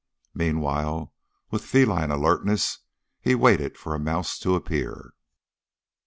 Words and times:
Meanwhile, 0.33 1.13
with 1.51 1.63
feline 1.63 2.09
alertness 2.09 2.79
he 3.19 3.35
waited 3.35 3.77
for 3.77 3.93
a 3.93 3.99
mouse 3.99 4.39
to 4.39 4.55
appear. 4.55 5.13